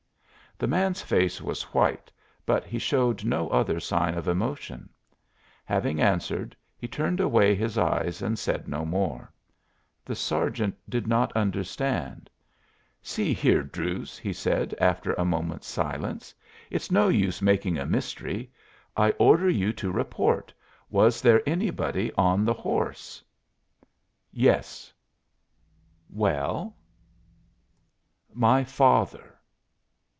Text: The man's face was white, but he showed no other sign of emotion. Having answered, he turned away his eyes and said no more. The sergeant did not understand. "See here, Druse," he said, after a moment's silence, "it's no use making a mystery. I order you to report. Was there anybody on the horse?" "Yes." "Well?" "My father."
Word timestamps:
The 0.57 0.67
man's 0.67 1.01
face 1.01 1.41
was 1.41 1.63
white, 1.73 2.11
but 2.45 2.65
he 2.65 2.77
showed 2.77 3.25
no 3.25 3.49
other 3.49 3.79
sign 3.79 4.13
of 4.13 4.27
emotion. 4.27 4.89
Having 5.65 5.99
answered, 6.01 6.55
he 6.77 6.87
turned 6.87 7.19
away 7.19 7.55
his 7.55 7.79
eyes 7.79 8.21
and 8.21 8.37
said 8.37 8.67
no 8.67 8.85
more. 8.85 9.33
The 10.05 10.13
sergeant 10.13 10.75
did 10.87 11.07
not 11.07 11.31
understand. 11.35 12.29
"See 13.01 13.33
here, 13.33 13.63
Druse," 13.63 14.19
he 14.19 14.31
said, 14.33 14.75
after 14.79 15.13
a 15.13 15.25
moment's 15.25 15.65
silence, 15.65 16.31
"it's 16.69 16.91
no 16.91 17.07
use 17.07 17.41
making 17.41 17.79
a 17.79 17.85
mystery. 17.87 18.51
I 18.95 19.11
order 19.17 19.49
you 19.49 19.73
to 19.73 19.91
report. 19.91 20.53
Was 20.91 21.23
there 21.23 21.41
anybody 21.49 22.11
on 22.13 22.45
the 22.45 22.53
horse?" 22.53 23.23
"Yes." 24.31 24.93
"Well?" 26.11 26.75
"My 28.31 28.63
father." 28.63 29.27